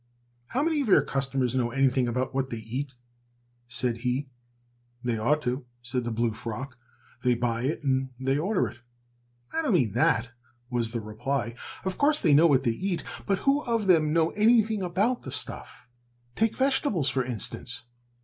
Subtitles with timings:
[0.47, 2.93] "How many of your customers know anything about what they eat?"
[3.67, 4.29] said he.
[5.03, 6.75] "They ought to," said the blue frock,
[7.21, 8.79] "they buy it and they order it."
[9.53, 10.31] "I don't mean that,"
[10.71, 11.53] was the reply.
[11.85, 15.31] "Of course they know what they eat, but who of them know anything about the
[15.31, 15.87] stuff?
[16.35, 17.83] Take vegetables, for instance."